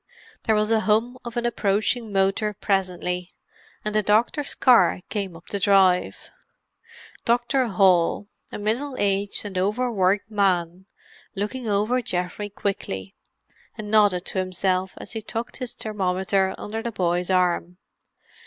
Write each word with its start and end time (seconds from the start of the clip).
There 0.45 0.55
was 0.55 0.71
a 0.71 0.79
hum 0.79 1.19
of 1.23 1.37
an 1.37 1.45
approaching 1.45 2.11
motor 2.11 2.55
presently, 2.55 3.35
and 3.85 3.93
the 3.93 4.01
doctor's 4.01 4.55
car 4.55 4.99
came 5.09 5.37
up 5.37 5.45
the 5.49 5.59
drive. 5.59 6.31
Dr. 7.23 7.67
Hall, 7.67 8.27
a 8.51 8.57
middle 8.57 8.95
aged 8.97 9.45
and 9.45 9.59
over 9.59 9.91
worked 9.91 10.31
man, 10.31 10.87
looked 11.35 11.55
over 11.55 12.01
Geoffrey 12.01 12.49
quickly, 12.49 13.13
and 13.77 13.91
nodded 13.91 14.25
to 14.25 14.39
himself, 14.39 14.95
as 14.97 15.11
he 15.11 15.21
tucked 15.21 15.57
his 15.57 15.75
thermometer 15.75 16.55
under 16.57 16.81
the 16.81 16.91
boy's 16.91 17.29
arm. 17.29 17.77